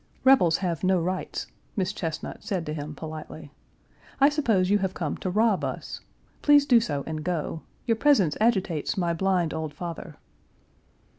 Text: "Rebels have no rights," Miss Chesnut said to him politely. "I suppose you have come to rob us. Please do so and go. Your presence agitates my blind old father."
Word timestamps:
"Rebels 0.23 0.57
have 0.65 0.83
no 0.83 0.99
rights," 0.99 1.45
Miss 1.75 1.93
Chesnut 1.93 2.41
said 2.43 2.65
to 2.65 2.73
him 2.73 2.95
politely. 2.95 3.51
"I 4.19 4.29
suppose 4.29 4.71
you 4.71 4.79
have 4.79 4.95
come 4.95 5.15
to 5.17 5.29
rob 5.29 5.63
us. 5.63 6.01
Please 6.41 6.65
do 6.65 6.79
so 6.79 7.03
and 7.05 7.23
go. 7.23 7.61
Your 7.85 7.97
presence 7.97 8.35
agitates 8.41 8.97
my 8.97 9.13
blind 9.13 9.53
old 9.53 9.75
father." 9.75 10.15